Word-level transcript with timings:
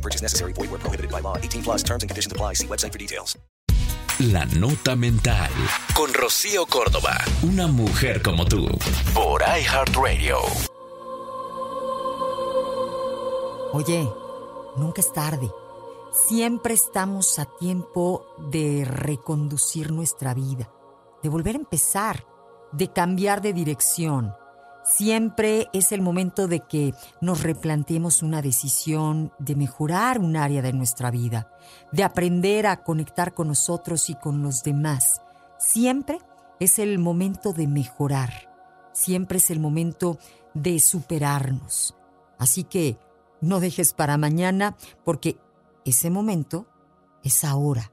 No 0.00 0.02
purchase 0.02 0.22
necessary. 0.22 0.52
Void 0.54 0.70
where 0.70 0.80
prohibited 0.80 1.10
by 1.10 1.20
law. 1.20 1.36
18 1.36 1.62
plus 1.62 1.82
terms 1.82 2.02
and 2.02 2.10
conditions 2.10 2.32
apply. 2.32 2.54
See 2.54 2.66
website 2.66 2.92
for 2.92 2.98
details. 2.98 3.36
La 4.18 4.46
Nota 4.46 4.96
Mental. 4.96 5.50
Con 5.94 6.12
Rocío 6.14 6.64
Córdoba. 6.66 7.18
Una 7.42 7.66
mujer 7.66 8.22
como 8.22 8.46
tú. 8.46 8.66
Por 9.14 9.42
iHeartRadio. 9.42 10.38
Oye, 13.72 14.08
nunca 14.76 15.00
es 15.00 15.12
tarde. 15.12 15.50
Siempre 16.28 16.74
estamos 16.74 17.38
a 17.38 17.44
tiempo 17.44 18.26
de 18.50 18.84
reconducir 18.84 19.92
nuestra 19.92 20.34
vida, 20.34 20.70
de 21.22 21.28
volver 21.28 21.54
a 21.56 21.58
empezar, 21.58 22.26
de 22.72 22.90
cambiar 22.92 23.42
de 23.42 23.52
dirección. 23.52 24.34
Siempre 24.92 25.68
es 25.72 25.92
el 25.92 26.02
momento 26.02 26.48
de 26.48 26.60
que 26.60 26.94
nos 27.20 27.44
replanteemos 27.44 28.24
una 28.24 28.42
decisión, 28.42 29.32
de 29.38 29.54
mejorar 29.54 30.18
un 30.18 30.36
área 30.36 30.62
de 30.62 30.72
nuestra 30.72 31.12
vida, 31.12 31.48
de 31.92 32.02
aprender 32.02 32.66
a 32.66 32.82
conectar 32.82 33.32
con 33.32 33.48
nosotros 33.48 34.10
y 34.10 34.16
con 34.16 34.42
los 34.42 34.64
demás. 34.64 35.22
Siempre 35.58 36.18
es 36.58 36.80
el 36.80 36.98
momento 36.98 37.52
de 37.52 37.68
mejorar. 37.68 38.52
Siempre 38.92 39.38
es 39.38 39.50
el 39.50 39.60
momento 39.60 40.18
de 40.54 40.80
superarnos. 40.80 41.94
Así 42.36 42.64
que 42.64 42.98
no 43.40 43.60
dejes 43.60 43.92
para 43.94 44.18
mañana 44.18 44.76
porque 45.04 45.38
ese 45.84 46.10
momento 46.10 46.66
es 47.22 47.44
ahora. 47.44 47.92